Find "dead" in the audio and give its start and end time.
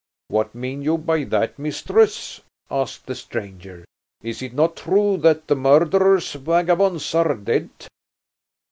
7.35-7.69